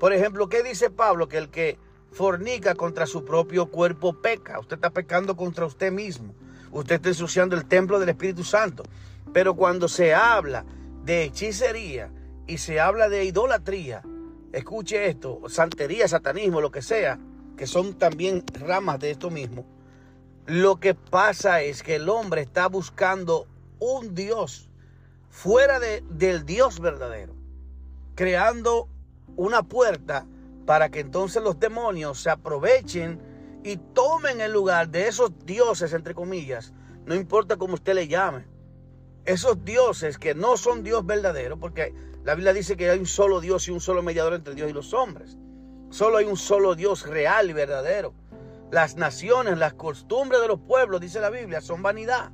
por 0.00 0.14
ejemplo, 0.14 0.48
¿qué 0.48 0.62
dice 0.62 0.88
Pablo? 0.88 1.28
Que 1.28 1.36
el 1.36 1.50
que 1.50 1.76
fornica 2.10 2.74
contra 2.74 3.06
su 3.06 3.22
propio 3.26 3.66
cuerpo 3.66 4.14
peca. 4.14 4.58
Usted 4.58 4.76
está 4.76 4.88
pecando 4.88 5.36
contra 5.36 5.66
usted 5.66 5.92
mismo. 5.92 6.34
Usted 6.72 6.94
está 6.96 7.10
ensuciando 7.10 7.54
el 7.54 7.66
templo 7.66 8.00
del 8.00 8.08
Espíritu 8.08 8.42
Santo. 8.42 8.82
Pero 9.34 9.54
cuando 9.54 9.88
se 9.88 10.14
habla 10.14 10.64
de 11.04 11.24
hechicería 11.24 12.10
y 12.46 12.56
se 12.56 12.80
habla 12.80 13.10
de 13.10 13.26
idolatría, 13.26 14.00
escuche 14.52 15.06
esto, 15.06 15.42
santería, 15.48 16.08
satanismo, 16.08 16.62
lo 16.62 16.70
que 16.70 16.80
sea, 16.80 17.18
que 17.58 17.66
son 17.66 17.92
también 17.98 18.42
ramas 18.54 19.00
de 19.00 19.10
esto 19.10 19.28
mismo, 19.28 19.66
lo 20.46 20.80
que 20.80 20.94
pasa 20.94 21.60
es 21.60 21.82
que 21.82 21.96
el 21.96 22.08
hombre 22.08 22.40
está 22.40 22.68
buscando 22.68 23.46
un 23.78 24.14
Dios 24.14 24.69
fuera 25.30 25.80
de, 25.80 26.04
del 26.10 26.44
Dios 26.44 26.80
verdadero, 26.80 27.34
creando 28.14 28.88
una 29.36 29.62
puerta 29.62 30.26
para 30.66 30.90
que 30.90 31.00
entonces 31.00 31.42
los 31.42 31.58
demonios 31.58 32.20
se 32.20 32.30
aprovechen 32.30 33.20
y 33.64 33.76
tomen 33.76 34.40
el 34.40 34.52
lugar 34.52 34.88
de 34.90 35.08
esos 35.08 35.32
dioses, 35.46 35.92
entre 35.92 36.14
comillas, 36.14 36.72
no 37.06 37.14
importa 37.14 37.56
cómo 37.56 37.74
usted 37.74 37.94
le 37.94 38.08
llame. 38.08 38.46
Esos 39.24 39.64
dioses 39.64 40.18
que 40.18 40.34
no 40.34 40.56
son 40.56 40.82
Dios 40.82 41.04
verdadero, 41.06 41.58
porque 41.58 41.94
la 42.24 42.34
Biblia 42.34 42.52
dice 42.52 42.76
que 42.76 42.90
hay 42.90 42.98
un 42.98 43.06
solo 43.06 43.40
Dios 43.40 43.68
y 43.68 43.70
un 43.70 43.80
solo 43.80 44.02
mediador 44.02 44.34
entre 44.34 44.54
Dios 44.54 44.70
y 44.70 44.72
los 44.72 44.92
hombres. 44.92 45.36
Solo 45.90 46.18
hay 46.18 46.26
un 46.26 46.36
solo 46.36 46.74
Dios 46.74 47.06
real 47.06 47.50
y 47.50 47.52
verdadero. 47.52 48.14
Las 48.70 48.96
naciones, 48.96 49.58
las 49.58 49.74
costumbres 49.74 50.40
de 50.40 50.48
los 50.48 50.60
pueblos, 50.60 51.00
dice 51.00 51.20
la 51.20 51.30
Biblia, 51.30 51.60
son 51.60 51.82
vanidad. 51.82 52.30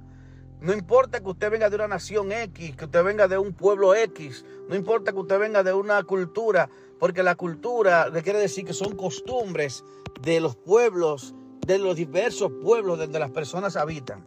No 0.61 0.73
importa 0.73 1.21
que 1.21 1.29
usted 1.29 1.51
venga 1.51 1.69
de 1.69 1.77
una 1.77 1.89
nación 1.89 2.33
X, 2.33 2.77
que 2.77 2.87
usted 2.87 3.05
venga 3.05 3.29
de 3.29 3.39
un 3.39 3.53
pueblo 3.53 3.95
X, 3.95 4.45
no 4.69 4.75
importa 4.75 5.13
que 5.13 5.19
usted 5.19 5.39
venga 5.39 5.63
de 5.63 5.73
una 5.73 6.03
cultura 6.03 6.71
porque 6.99 7.23
la 7.23 7.35
cultura 7.35 8.09
le 8.09 8.23
quiere 8.23 8.39
decir 8.39 8.65
que 8.65 8.73
son 8.73 8.97
costumbres 8.97 9.85
de 10.23 10.41
los 10.41 10.57
pueblos, 10.57 11.35
de 11.67 11.79
los 11.79 11.97
diversos 11.97 12.51
pueblos 12.63 12.99
donde 12.99 13.19
las 13.19 13.31
personas 13.31 13.77
habitan. 13.77 14.27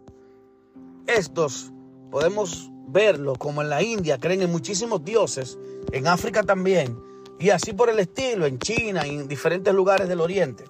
Estos 1.07 1.71
podemos 2.11 2.69
verlo 2.87 3.33
como 3.35 3.61
en 3.61 3.69
la 3.69 3.81
India, 3.81 4.19
creen 4.19 4.43
en 4.43 4.51
muchísimos 4.51 5.03
dioses, 5.03 5.57
en 5.91 6.07
África 6.07 6.43
también, 6.43 6.99
y 7.39 7.49
así 7.49 7.73
por 7.73 7.89
el 7.89 7.99
estilo, 7.99 8.45
en 8.45 8.59
China 8.59 9.03
en 9.05 9.27
diferentes 9.27 9.73
lugares 9.73 10.07
del 10.07 10.21
Oriente. 10.21 10.65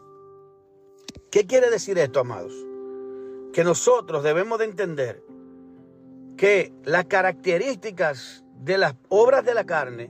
¿Qué 1.31 1.45
quiere 1.45 1.69
decir 1.69 1.97
esto, 1.97 2.21
amados? 2.21 2.53
Que 3.53 3.63
nosotros 3.63 4.23
debemos 4.23 4.59
de 4.59 4.65
entender 4.65 5.23
que 6.39 6.71
las 6.85 7.03
características 7.03 8.45
de 8.61 8.77
las 8.77 8.95
obras 9.09 9.43
de 9.43 9.53
la 9.53 9.65
carne 9.65 10.09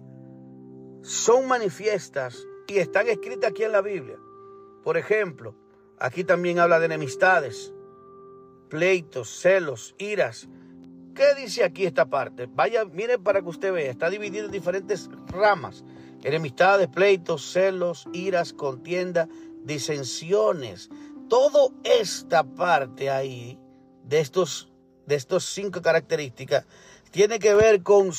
son 1.01 1.47
manifiestas 1.47 2.45
y 2.67 2.77
están 2.77 3.07
escritas 3.07 3.49
aquí 3.49 3.63
en 3.63 3.71
la 3.71 3.81
Biblia. 3.81 4.15
Por 4.83 4.95
ejemplo, 4.95 5.55
aquí 5.97 6.23
también 6.23 6.59
habla 6.59 6.77
de 6.77 6.85
enemistades, 6.85 7.73
pleitos, 8.69 9.39
celos, 9.41 9.95
iras. 9.97 10.47
¿Qué 11.15 11.33
dice 11.33 11.63
aquí 11.63 11.87
esta 11.87 12.11
parte? 12.11 12.47
Vaya, 12.47 12.85
mire 12.85 13.17
para 13.17 13.41
que 13.41 13.49
usted 13.49 13.73
vea, 13.73 13.89
está 13.89 14.11
dividido 14.11 14.45
en 14.45 14.51
diferentes 14.51 15.09
ramas. 15.29 15.83
Enemistades, 16.23 16.89
pleitos, 16.89 17.51
celos, 17.51 18.07
iras, 18.13 18.53
contienda, 18.53 19.27
disensiones. 19.63 20.91
Todo 21.27 21.73
esta 21.83 22.43
parte 22.43 23.09
ahí 23.09 23.57
de 24.03 24.19
estos 24.19 24.68
de 25.09 25.15
estos 25.15 25.43
cinco 25.43 25.81
características 25.81 26.65
tiene 27.11 27.39
que 27.39 27.53
ver 27.53 27.83
con 27.83 28.13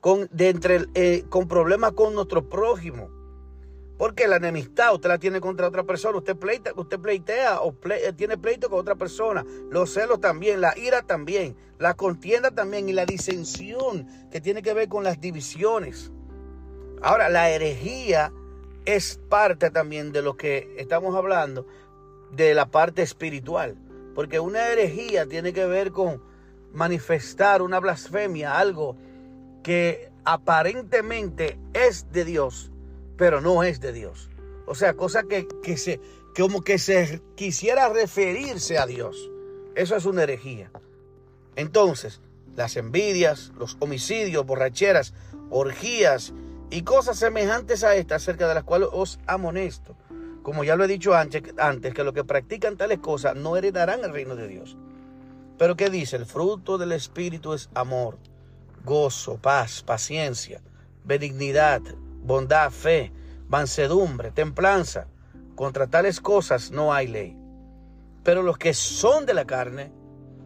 con, 0.00 0.28
de 0.30 0.48
entre, 0.50 0.86
eh, 0.94 1.24
con 1.28 1.48
problemas 1.48 1.92
con 1.92 2.14
nuestro 2.14 2.48
prójimo. 2.48 3.10
Porque 3.96 4.28
la 4.28 4.36
enemistad 4.36 4.94
usted 4.94 5.08
la 5.08 5.18
tiene 5.18 5.40
contra 5.40 5.66
otra 5.66 5.82
persona, 5.82 6.18
usted, 6.18 6.36
pleita, 6.36 6.70
usted 6.76 7.00
pleitea 7.00 7.60
o 7.60 7.74
eh, 7.90 8.12
tiene 8.16 8.38
pleito 8.38 8.70
con 8.70 8.78
otra 8.78 8.94
persona, 8.94 9.44
los 9.70 9.92
celos 9.92 10.20
también, 10.20 10.60
la 10.60 10.76
ira 10.78 11.02
también, 11.02 11.56
la 11.78 11.94
contienda 11.94 12.52
también 12.52 12.88
y 12.88 12.92
la 12.92 13.06
disensión 13.06 14.06
que 14.30 14.40
tiene 14.40 14.62
que 14.62 14.72
ver 14.72 14.88
con 14.88 15.02
las 15.02 15.20
divisiones. 15.20 16.12
Ahora, 17.02 17.28
la 17.28 17.50
herejía 17.50 18.32
es 18.84 19.20
parte 19.28 19.70
también 19.70 20.12
de 20.12 20.22
lo 20.22 20.36
que 20.36 20.76
estamos 20.78 21.16
hablando, 21.16 21.66
de 22.30 22.54
la 22.54 22.66
parte 22.66 23.02
espiritual. 23.02 23.76
Porque 24.18 24.40
una 24.40 24.66
herejía 24.66 25.26
tiene 25.26 25.52
que 25.52 25.64
ver 25.64 25.92
con 25.92 26.20
manifestar 26.72 27.62
una 27.62 27.78
blasfemia, 27.78 28.58
algo 28.58 28.96
que 29.62 30.10
aparentemente 30.24 31.56
es 31.72 32.10
de 32.10 32.24
Dios, 32.24 32.72
pero 33.16 33.40
no 33.40 33.62
es 33.62 33.78
de 33.78 33.92
Dios. 33.92 34.28
O 34.66 34.74
sea, 34.74 34.94
cosa 34.94 35.22
que, 35.22 35.76
se, 35.76 36.00
como 36.36 36.62
que 36.62 36.80
se 36.80 37.22
quisiera 37.36 37.90
referirse 37.90 38.76
a 38.76 38.86
Dios. 38.86 39.30
Eso 39.76 39.94
es 39.94 40.04
una 40.04 40.24
herejía. 40.24 40.72
Entonces, 41.54 42.20
las 42.56 42.76
envidias, 42.76 43.52
los 43.56 43.76
homicidios, 43.78 44.44
borracheras, 44.44 45.14
orgías 45.48 46.34
y 46.70 46.82
cosas 46.82 47.20
semejantes 47.20 47.84
a 47.84 47.94
estas, 47.94 48.22
acerca 48.22 48.48
de 48.48 48.54
las 48.54 48.64
cuales 48.64 48.88
os 48.90 49.20
amonesto. 49.28 49.94
Como 50.48 50.64
ya 50.64 50.76
lo 50.76 50.84
he 50.84 50.88
dicho 50.88 51.12
antes, 51.14 51.42
que 51.92 52.04
los 52.04 52.14
que 52.14 52.24
practican 52.24 52.78
tales 52.78 53.00
cosas 53.00 53.36
no 53.36 53.58
heredarán 53.58 54.02
el 54.02 54.14
reino 54.14 54.34
de 54.34 54.48
Dios. 54.48 54.78
Pero 55.58 55.76
¿qué 55.76 55.90
dice? 55.90 56.16
El 56.16 56.24
fruto 56.24 56.78
del 56.78 56.92
Espíritu 56.92 57.52
es 57.52 57.68
amor, 57.74 58.16
gozo, 58.82 59.36
paz, 59.36 59.82
paciencia, 59.82 60.62
benignidad, 61.04 61.82
bondad, 62.22 62.70
fe, 62.70 63.12
mansedumbre, 63.48 64.30
templanza. 64.30 65.06
Contra 65.54 65.86
tales 65.86 66.18
cosas 66.18 66.70
no 66.70 66.94
hay 66.94 67.08
ley. 67.08 67.36
Pero 68.24 68.42
los 68.42 68.56
que 68.56 68.72
son 68.72 69.26
de 69.26 69.34
la 69.34 69.44
carne, 69.44 69.92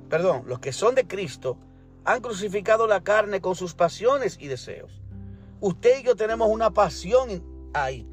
perdón, 0.08 0.42
los 0.48 0.58
que 0.58 0.72
son 0.72 0.96
de 0.96 1.06
Cristo, 1.06 1.58
han 2.04 2.22
crucificado 2.22 2.88
la 2.88 3.04
carne 3.04 3.40
con 3.40 3.54
sus 3.54 3.74
pasiones 3.74 4.36
y 4.40 4.48
deseos. 4.48 5.00
Usted 5.60 6.00
y 6.00 6.02
yo 6.02 6.16
tenemos 6.16 6.48
una 6.48 6.72
pasión 6.72 7.70
ahí, 7.72 8.11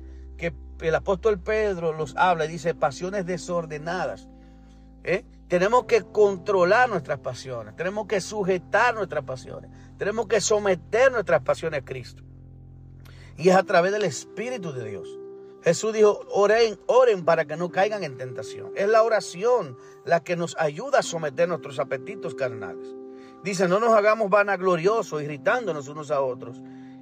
el 0.88 0.95
apóstol 0.95 1.39
Pedro 1.39 1.93
los 1.93 2.15
habla 2.15 2.45
y 2.45 2.50
dice 2.50 2.74
pasiones 2.74 3.25
desordenadas. 3.25 4.29
¿eh? 5.03 5.25
Tenemos 5.48 5.86
que 5.86 6.03
controlar 6.03 6.89
nuestras 6.89 7.19
pasiones, 7.19 7.75
tenemos 7.75 8.07
que 8.07 8.21
sujetar 8.21 8.93
nuestras 8.93 9.24
pasiones, 9.24 9.71
tenemos 9.98 10.27
que 10.27 10.41
someter 10.41 11.12
nuestras 11.12 11.41
pasiones 11.41 11.81
a 11.81 11.86
Cristo. 11.86 12.24
Y 13.38 13.50
es 13.50 13.55
a 13.55 13.63
través 13.63 13.91
del 13.91 14.03
Espíritu 14.03 14.74
de 14.74 14.88
Dios. 14.88 15.19
Jesús 15.63 15.93
dijo, 15.93 16.21
oren, 16.31 16.79
oren 16.88 17.25
para 17.25 17.45
que 17.45 17.57
no 17.57 17.69
caigan 17.69 18.03
en 18.03 18.17
tentación. 18.17 18.71
Es 18.75 18.88
la 18.88 19.03
oración 19.03 19.77
la 20.05 20.24
que 20.24 20.36
nos 20.36 20.55
ayuda 20.57 21.00
a 21.00 21.03
someter 21.03 21.50
nuestros 21.50 21.79
apetitos 21.79 22.36
carnales. 22.36 22.95
Dice, 23.43 23.67
no 23.67 23.79
nos 23.79 23.93
hagamos 23.93 24.29
vanagloriosos, 24.29 25.21
irritándonos 25.21 25.88
unos 25.88 26.12
a 26.12 26.21
otros, 26.21 26.62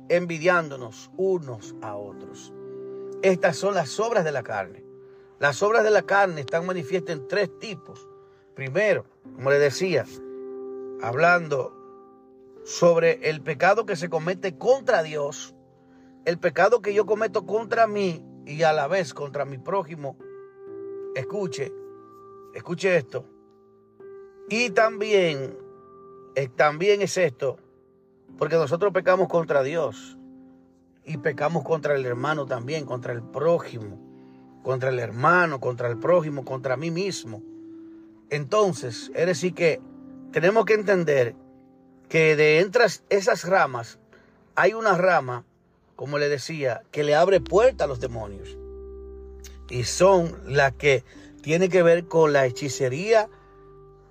envidiándonos 0.10 1.12
unos 1.18 1.76
a 1.82 1.96
otros. 1.96 2.54
Estas 3.24 3.58
son 3.58 3.74
las 3.74 4.00
obras 4.00 4.24
de 4.24 4.32
la 4.32 4.44
carne. 4.44 4.86
Las 5.40 5.64
obras 5.64 5.84
de 5.84 5.90
la 5.90 6.04
carne 6.04 6.42
están 6.42 6.66
manifiestas 6.66 7.16
en 7.16 7.28
tres 7.28 7.58
tipos. 7.60 8.08
Primero, 8.54 9.06
como 9.36 9.50
le 9.50 9.58
decía, 9.58 10.06
hablando 11.02 11.74
sobre 12.64 13.30
el 13.30 13.42
pecado 13.42 13.86
que 13.86 13.96
se 13.96 14.10
comete 14.10 14.58
contra 14.58 15.02
Dios, 15.02 15.56
el 16.26 16.38
pecado 16.38 16.82
que 16.82 16.94
yo 16.94 17.06
cometo 17.06 17.46
contra 17.46 17.88
mí 17.88 18.24
y 18.46 18.64
a 18.64 18.74
la 18.74 18.88
vez 18.88 19.14
contra 19.14 19.46
mi 19.46 19.58
prójimo. 19.58 20.18
Escuche, 21.16 21.74
escuche 22.54 22.98
esto. 22.98 23.26
Y 24.50 24.70
también, 24.70 25.58
eh, 26.36 26.50
también 26.50 27.02
es 27.02 27.18
esto, 27.18 27.58
porque 28.38 28.58
nosotros 28.58 28.94
pecamos 28.94 29.28
contra 29.28 29.64
Dios 29.64 30.17
y 31.08 31.18
pecamos 31.18 31.64
contra 31.64 31.96
el 31.96 32.06
hermano 32.06 32.46
también, 32.46 32.86
contra 32.86 33.14
el 33.14 33.24
prójimo, 33.24 33.98
contra 34.62 34.90
el 34.90 35.00
hermano, 35.00 35.62
contra 35.62 35.88
el 35.88 35.98
prójimo, 35.98 36.44
contra 36.44 36.76
mí 36.76 36.92
mismo. 36.92 37.42
Entonces, 38.30 39.10
es 39.16 39.26
decir 39.26 39.54
que 39.54 39.80
tenemos 40.34 40.66
que 40.66 40.74
entender 40.74 41.34
que 42.10 42.36
de 42.36 42.60
entre 42.60 42.86
esas 43.10 43.46
ramas 43.46 44.00
hay 44.56 44.74
una 44.74 44.98
rama, 44.98 45.46
como 45.96 46.18
le 46.18 46.28
decía, 46.28 46.82
que 46.92 47.06
le 47.06 47.16
abre 47.16 47.40
puerta 47.40 47.86
a 47.86 47.88
los 47.88 48.02
demonios. 48.02 48.58
Y 49.70 49.86
son 49.86 50.38
las 50.46 50.74
que 50.74 51.06
tienen 51.42 51.72
que 51.72 51.84
ver 51.84 52.06
con 52.08 52.34
la 52.34 52.46
hechicería 52.46 53.30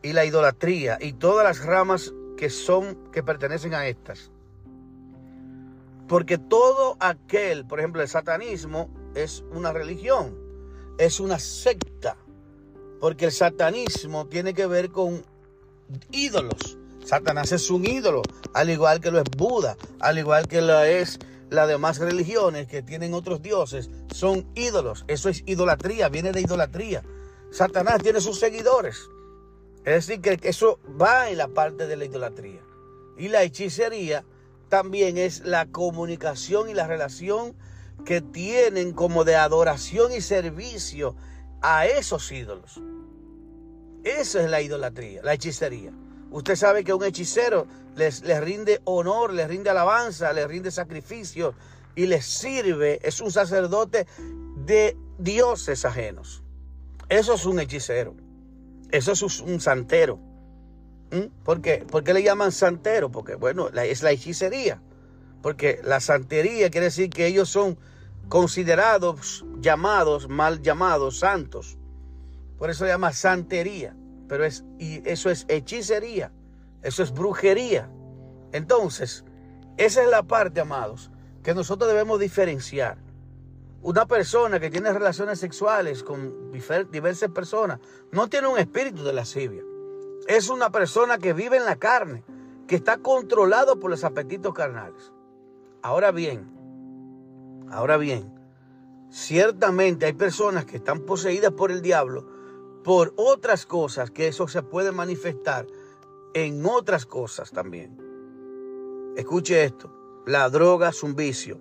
y 0.03 0.15
la 0.15 0.25
idolatría 0.25 0.97
y 0.99 1.13
todas 1.13 1.45
las 1.45 1.67
ramas 1.67 2.15
que 2.39 2.49
son 2.49 3.11
que 3.13 3.23
pertenecen 3.23 3.75
a 3.75 3.87
estas. 3.87 4.31
Porque 6.09 6.39
todo 6.39 6.97
aquel, 7.01 7.67
por 7.67 7.81
ejemplo, 7.81 8.03
el 8.03 8.09
satanismo 8.09 8.89
es 9.15 9.45
una 9.53 9.73
religión, 9.73 10.37
es 10.99 11.21
una 11.21 11.39
secta. 11.39 12.17
Porque 13.01 13.27
el 13.27 13.33
satanismo 13.33 14.27
tiene 14.27 14.55
que 14.55 14.67
ver 14.67 14.91
con 14.91 15.25
ídolos. 16.11 16.79
Satanás 17.05 17.53
es 17.53 17.71
un 17.71 17.87
ídolo, 17.87 18.23
al 18.53 18.71
igual 18.71 19.01
que 19.01 19.11
lo 19.11 19.19
es 19.19 19.31
Buda, 19.37 19.77
al 20.01 20.19
igual 20.19 20.49
que 20.49 20.61
lo 20.61 20.81
es 20.83 21.19
las 21.51 21.69
demás 21.69 21.99
religiones 21.99 22.67
que 22.67 22.83
tienen 22.83 23.15
otros 23.15 23.43
dioses, 23.43 23.91
son 24.13 24.47
ídolos. 24.55 25.05
Eso 25.07 25.29
es 25.29 25.43
idolatría, 25.47 26.09
viene 26.09 26.33
de 26.33 26.41
idolatría. 26.41 27.03
Satanás 27.51 28.03
tiene 28.03 28.21
sus 28.21 28.41
seguidores. 28.41 29.09
Es 29.85 30.07
decir, 30.07 30.21
que 30.21 30.49
eso 30.49 30.81
va 31.01 31.31
en 31.31 31.39
la 31.39 31.49
parte 31.49 31.87
de 31.87 31.97
la 31.97 32.05
idolatría. 32.05 32.61
Y 33.17 33.29
la 33.29 33.45
hechicería 33.45 34.25
también 34.69 35.19
es 35.19 35.45
la 35.45 35.67
comunicación 35.67 36.69
y 36.69 36.75
la 36.75 36.87
relación 36.87 37.55
que 38.05 38.21
tienen 38.21 38.93
como 38.93 39.25
de 39.25 39.37
adoración 39.37 40.13
y 40.13 40.21
servicio 40.21 41.17
a 41.63 41.87
esos 41.87 42.31
ídolos. 42.31 42.81
Esa 44.05 44.43
es 44.43 44.51
la 44.51 44.61
idolatría, 44.61 45.23
la 45.23 45.35
hechicería. 45.35 45.93
Usted 46.31 46.57
sabe 46.57 46.85
que 46.85 46.95
un 46.95 47.05
hechicero 47.05 47.67
les, 47.97 48.23
les 48.23 48.41
rinde 48.41 48.81
honor, 48.85 49.33
les 49.33 49.49
rinde 49.49 49.71
alabanza, 49.71 50.33
les 50.33 50.47
rinde 50.47 50.71
sacrificio 50.71 51.55
y 51.95 52.07
les 52.07 52.25
sirve, 52.25 53.01
es 53.03 53.21
un 53.21 53.33
sacerdote 53.33 54.07
de 54.65 54.97
dioses 55.19 55.85
ajenos. 55.85 56.43
Eso 57.09 57.35
es 57.35 57.47
un 57.47 57.59
hechicero. 57.61 58.15
Eso 58.91 59.13
es 59.13 59.41
un 59.41 59.61
santero. 59.61 60.21
¿Mm? 61.11 61.45
¿Por 61.45 61.61
qué? 61.61 61.87
¿Por 61.89 62.05
qué 62.05 62.15
le 62.15 62.23
llaman 62.23 62.53
santero? 62.53 63.11
Porque, 63.11 63.35
bueno, 63.35 63.69
es 63.69 64.03
la 64.03 64.11
hechicería. 64.11 64.83
Porque 65.43 65.81
la 65.85 66.01
santería 66.01 66.71
quiere 66.71 66.87
decir 66.87 67.11
que 67.11 67.27
ellos 67.27 67.49
son 67.49 67.79
considerados, 68.29 69.45
llamados, 69.61 70.29
mal 70.29 70.63
llamados, 70.63 71.21
santos. 71.21 71.79
Por 72.59 72.71
eso 72.71 72.85
se 72.85 72.91
llama 72.91 73.13
santería. 73.13 73.97
Pero 74.29 74.45
es, 74.45 74.65
y 74.79 75.09
eso 75.09 75.31
es 75.31 75.45
hechicería. 75.49 76.33
Eso 76.83 77.03
es 77.03 77.13
brujería. 77.13 77.89
Entonces, 78.53 79.25
esa 79.77 80.03
es 80.03 80.09
la 80.09 80.25
parte, 80.25 80.61
amados, 80.61 81.11
que 81.43 81.55
nosotros 81.55 81.89
debemos 81.89 82.19
diferenciar. 82.19 82.99
Una 83.83 84.07
persona 84.07 84.59
que 84.59 84.71
tiene 84.71 84.93
relaciones 84.93 85.39
sexuales 85.39 86.03
con 86.03 86.51
diversas 86.91 87.31
personas 87.31 87.79
no 88.11 88.29
tiene 88.29 88.49
un 88.49 88.59
espíritu 88.59 89.05
de 89.05 89.13
lascivia. 89.13 89.63
Es 90.29 90.49
una 90.49 90.71
persona 90.71 91.19
que 91.19 91.33
vive 91.33 91.57
en 91.57 91.65
la 91.65 91.77
carne, 91.77 92.25
que 92.67 92.77
está 92.77 92.99
controlado 92.99 93.79
por 93.79 93.91
los 93.91 94.03
apetitos 94.03 94.53
carnales. 94.55 95.13
Ahora 95.83 96.11
bien, 96.11 96.51
ahora 97.71 97.97
bien, 97.97 98.33
ciertamente 99.09 100.07
hay 100.07 100.15
personas 100.15 100.65
que 100.65 100.79
están 100.79 101.01
poseídas 101.01 101.53
por 101.53 101.71
el 101.71 101.81
diablo 101.81 102.27
por 102.83 103.15
otras 103.17 103.67
cosas, 103.67 104.11
que 104.11 104.29
eso 104.29 104.47
se 104.47 104.63
puede 104.63 104.93
manifestar 104.93 105.67
en 106.35 106.65
otras 106.65 107.05
cosas 107.05 107.51
también. 107.51 107.97
Escuche 109.17 109.65
esto, 109.65 110.23
la 110.27 110.49
droga 110.51 110.91
es 110.91 111.03
un 111.03 111.17
vicio, 111.17 111.61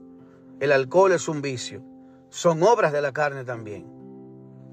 el 0.59 0.71
alcohol 0.71 1.13
es 1.13 1.27
un 1.27 1.41
vicio, 1.41 1.83
son 2.29 2.61
obras 2.63 2.93
de 2.93 3.01
la 3.01 3.11
carne 3.11 3.43
también. 3.43 4.04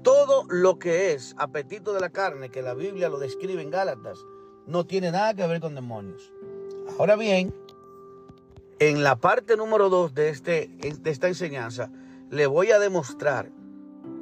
Todo 0.03 0.45
lo 0.49 0.79
que 0.79 1.13
es 1.13 1.33
apetito 1.37 1.93
de 1.93 2.01
la 2.01 2.09
carne, 2.09 2.49
que 2.49 2.61
la 2.61 2.73
Biblia 2.73 3.09
lo 3.09 3.19
describe 3.19 3.61
en 3.61 3.71
Gálatas, 3.71 4.19
no 4.67 4.85
tiene 4.85 5.11
nada 5.11 5.33
que 5.33 5.47
ver 5.47 5.61
con 5.61 5.75
demonios. 5.75 6.33
Ahora 6.99 7.15
bien, 7.15 7.53
en 8.79 9.01
la 9.01 9.15
parte 9.15 9.55
número 9.55 9.89
2 9.89 10.13
de, 10.13 10.29
este, 10.29 10.67
de 10.67 11.09
esta 11.09 11.27
enseñanza, 11.27 11.89
le 12.29 12.47
voy 12.47 12.71
a 12.71 12.79
demostrar 12.79 13.49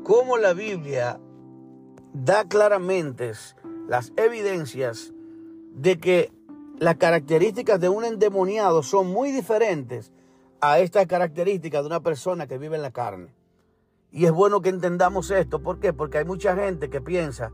cómo 0.04 0.38
la 0.38 0.54
Biblia 0.54 1.20
da 2.14 2.48
claramente 2.48 3.32
las 3.88 4.14
evidencias 4.18 5.14
de 5.74 5.98
que 5.98 6.32
las 6.80 6.98
características 6.98 7.80
de 7.80 7.90
un 7.90 8.06
endemoniado 8.06 8.84
son 8.84 9.08
muy 9.08 9.32
diferentes 9.32 10.12
a 10.60 10.80
estas 10.80 11.08
características 11.08 11.82
de 11.82 11.88
una 11.88 12.02
persona 12.02 12.48
que 12.48 12.58
vive 12.58 12.76
en 12.76 12.82
la 12.84 12.92
carne. 12.92 13.34
Y 14.12 14.26
es 14.26 14.32
bueno 14.32 14.62
que 14.62 14.70
entendamos 14.70 15.32
esto. 15.32 15.62
¿Por 15.62 15.80
qué? 15.80 15.94
Porque 15.94 16.18
hay 16.18 16.26
mucha 16.26 16.56
gente 16.56 16.90
que 16.90 17.02
piensa 17.02 17.52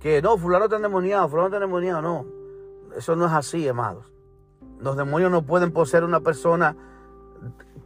que 0.00 0.20
no, 0.20 0.36
fulano 0.36 0.66
está 0.66 0.76
endemoniado, 0.76 1.28
fulano 1.28 1.46
está 1.46 1.56
endemoniado. 1.56 2.02
No, 2.02 2.26
eso 2.96 3.16
no 3.16 3.26
es 3.26 3.32
así, 3.32 3.66
amados. 3.66 4.04
Los 4.78 4.96
demonios 4.96 5.30
no 5.30 5.42
pueden 5.42 5.72
poseer 5.72 6.04
una 6.04 6.20
persona 6.20 6.76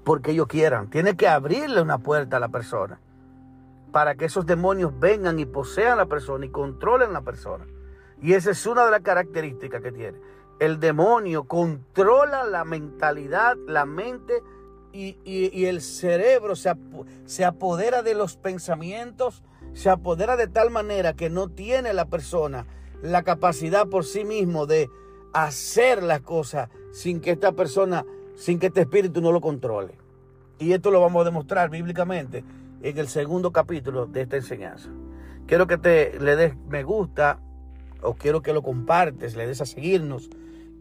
porque 0.03 0.33
ellos 0.33 0.49
quieran. 0.49 0.91
Tiene 0.91 1.17
que 1.17 1.29
abrirle 1.29 1.81
una 1.81 1.99
puerta 1.99 2.39
a 2.39 2.41
la 2.41 2.49
persona 2.49 3.01
para 3.93 4.17
que 4.17 4.25
esos 4.25 4.47
demonios 4.47 4.99
vengan 4.99 5.39
y 5.39 5.47
posean 5.47 5.93
a 5.93 5.97
la 5.97 6.07
persona 6.07 6.45
y 6.45 6.51
controlen 6.51 7.11
a 7.11 7.15
la 7.15 7.23
persona. 7.23 7.67
Y 8.21 8.35
esa 8.35 8.51
es 8.51 8.67
una 8.67 8.85
de 8.85 8.91
las 8.91 9.01
características 9.01 9.81
que 9.81 9.93
tiene. 9.93 10.21
El 10.59 10.81
demonio 10.81 11.45
controla 11.45 12.45
la 12.45 12.65
mentalidad, 12.65 13.57
la 13.67 13.87
mente 13.87 14.43
y, 14.93 15.65
el 15.65 15.81
cerebro 15.81 16.57
se, 16.57 16.73
se 17.25 17.45
apodera 17.45 18.03
de 18.03 18.15
los 18.15 18.37
pensamientos, 18.37 19.43
se 19.75 19.91
apodera 19.91 20.37
de 20.37 20.49
tal 20.49 20.71
manera 20.71 21.15
que 21.15 21.31
no 21.31 21.49
tiene 21.49 21.93
la 21.93 22.07
persona 22.07 22.67
la 23.03 23.23
capacidad 23.23 23.87
por 23.87 24.05
sí 24.05 24.25
mismo 24.25 24.67
de 24.67 24.91
hacer 25.33 26.03
las 26.03 26.21
cosas 26.21 26.69
sin 26.93 27.21
que 27.21 27.31
esta 27.31 27.53
persona, 27.53 28.05
sin 28.35 28.59
que 28.59 28.67
este 28.67 28.83
espíritu 28.83 29.21
no 29.21 29.33
lo 29.33 29.41
controle. 29.41 29.95
Y 30.59 30.73
esto 30.73 30.91
lo 30.91 31.01
vamos 31.01 31.23
a 31.23 31.25
demostrar 31.25 31.71
bíblicamente 31.71 32.45
en 32.83 32.99
el 32.99 33.09
segundo 33.09 33.53
capítulo 33.53 34.07
de 34.07 34.23
esta 34.23 34.37
enseñanza. 34.37 34.91
Quiero 35.47 35.67
que 35.67 35.79
te 35.79 36.19
le 36.19 36.37
des 36.37 36.57
me 36.69 36.83
gusta 36.83 37.41
o 38.03 38.15
quiero 38.15 38.43
que 38.43 38.53
lo 38.53 38.63
compartes, 38.63 39.37
le 39.37 39.47
des 39.47 39.61
a 39.61 39.67
seguirnos 39.67 40.29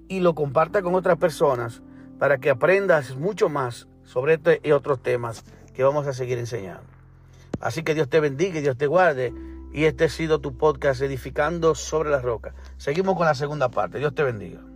y 0.07 0.19
lo 0.19 0.35
compartas 0.35 0.81
con 0.81 0.95
otras 0.95 1.17
personas 1.17 1.81
para 2.19 2.39
que 2.39 2.49
aprendas 2.49 3.15
mucho 3.15 3.49
más 3.49 3.87
sobre 4.07 4.35
este 4.35 4.59
y 4.63 4.71
otros 4.71 5.03
temas 5.03 5.43
que 5.75 5.83
vamos 5.83 6.07
a 6.07 6.13
seguir 6.13 6.39
enseñando. 6.39 6.81
Así 7.59 7.83
que 7.83 7.93
Dios 7.93 8.09
te 8.09 8.19
bendiga 8.19 8.57
y 8.57 8.61
Dios 8.61 8.77
te 8.77 8.87
guarde. 8.87 9.33
Y 9.73 9.83
este 9.83 10.05
ha 10.05 10.09
sido 10.09 10.39
tu 10.39 10.57
podcast 10.57 11.01
edificando 11.01 11.75
sobre 11.75 12.09
la 12.09 12.19
roca. 12.19 12.55
Seguimos 12.77 13.15
con 13.15 13.27
la 13.27 13.35
segunda 13.35 13.69
parte. 13.69 13.99
Dios 13.99 14.15
te 14.15 14.23
bendiga. 14.23 14.66